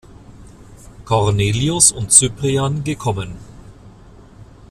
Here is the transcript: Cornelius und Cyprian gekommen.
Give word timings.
Cornelius 1.05 1.91
und 1.91 2.11
Cyprian 2.11 2.83
gekommen. 2.83 3.35